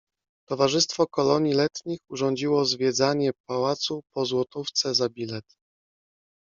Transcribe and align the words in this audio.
Towarzystwo 0.47 1.07
Kolonii 1.07 1.53
Letnich 1.53 1.99
urządziło 2.09 2.65
zwiedzanie 2.65 3.31
pałacu, 3.49 4.01
po 4.13 4.25
złotówce 4.25 4.95
za 4.95 5.09
bilet. 5.09 5.55